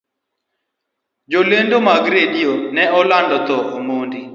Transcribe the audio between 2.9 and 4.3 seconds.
olando thoo omondi